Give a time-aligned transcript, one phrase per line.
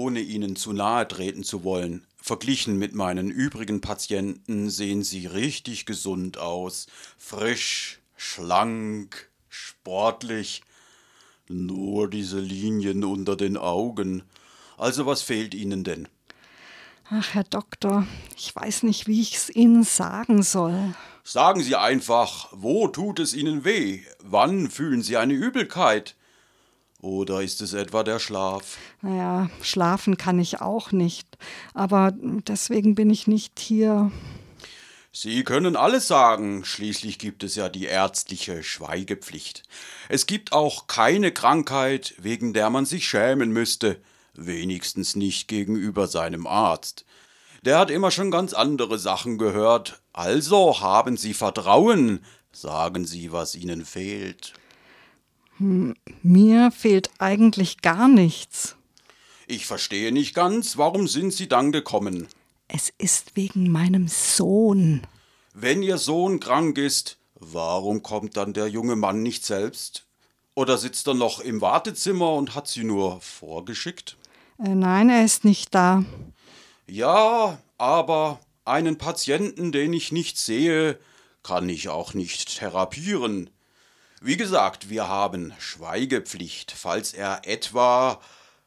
[0.00, 2.06] ohne Ihnen zu nahe treten zu wollen.
[2.16, 6.86] Verglichen mit meinen übrigen Patienten sehen Sie richtig gesund aus.
[7.18, 10.62] Frisch, schlank, sportlich.
[11.48, 14.22] Nur diese Linien unter den Augen.
[14.78, 16.08] Also was fehlt Ihnen denn?
[17.10, 18.06] Ach, Herr Doktor,
[18.38, 20.94] ich weiß nicht, wie ich es Ihnen sagen soll.
[21.24, 24.00] Sagen Sie einfach, wo tut es Ihnen weh?
[24.22, 26.16] Wann fühlen Sie eine Übelkeit?
[27.00, 28.76] Oder ist es etwa der Schlaf?
[29.00, 31.26] Naja, schlafen kann ich auch nicht.
[31.72, 34.10] Aber deswegen bin ich nicht hier.
[35.12, 39.64] Sie können alles sagen, schließlich gibt es ja die ärztliche Schweigepflicht.
[40.08, 44.00] Es gibt auch keine Krankheit, wegen der man sich schämen müsste
[44.34, 47.04] wenigstens nicht gegenüber seinem Arzt.
[47.64, 50.00] Der hat immer schon ganz andere Sachen gehört.
[50.12, 52.24] Also haben Sie Vertrauen.
[52.52, 54.54] Sagen Sie, was Ihnen fehlt.
[55.60, 58.76] Hm, mir fehlt eigentlich gar nichts.
[59.46, 62.28] Ich verstehe nicht ganz, warum sind Sie dann gekommen?
[62.66, 65.02] Es ist wegen meinem Sohn.
[65.52, 70.06] Wenn Ihr Sohn krank ist, warum kommt dann der junge Mann nicht selbst?
[70.54, 74.16] Oder sitzt er noch im Wartezimmer und hat Sie nur vorgeschickt?
[74.58, 76.04] Äh, nein, er ist nicht da.
[76.86, 80.98] Ja, aber einen Patienten, den ich nicht sehe,
[81.42, 83.50] kann ich auch nicht therapieren.
[84.22, 88.20] Wie gesagt, wir haben Schweigepflicht, falls er etwa,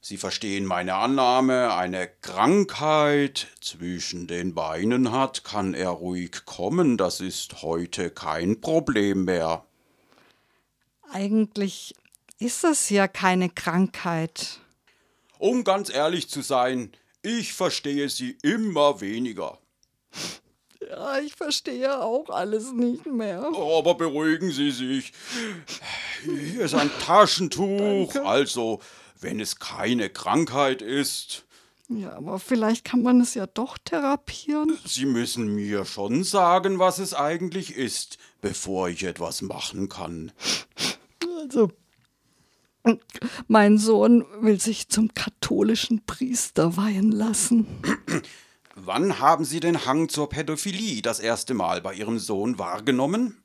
[0.00, 7.20] Sie verstehen meine Annahme, eine Krankheit zwischen den Beinen hat, kann er ruhig kommen, das
[7.20, 9.66] ist heute kein Problem mehr.
[11.10, 11.94] Eigentlich
[12.38, 14.60] ist es ja keine Krankheit.
[15.38, 19.58] Um ganz ehrlich zu sein, ich verstehe sie immer weniger.
[20.94, 23.42] Ja, ich verstehe auch alles nicht mehr.
[23.44, 25.12] Aber beruhigen Sie sich.
[26.22, 28.12] Hier ist ein Taschentuch.
[28.12, 28.24] Danke.
[28.24, 28.80] Also,
[29.20, 31.44] wenn es keine Krankheit ist.
[31.88, 34.78] Ja, aber vielleicht kann man es ja doch therapieren.
[34.86, 40.30] Sie müssen mir schon sagen, was es eigentlich ist, bevor ich etwas machen kann.
[41.40, 41.72] Also,
[43.48, 47.66] mein Sohn will sich zum katholischen Priester weihen lassen.
[48.76, 53.43] Wann haben Sie den Hang zur Pädophilie das erste Mal bei Ihrem Sohn wahrgenommen?